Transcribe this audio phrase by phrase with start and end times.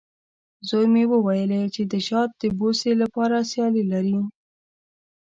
[0.67, 4.17] زوی مې وویلې، چې د شات د بوسې لپاره سیالي لري.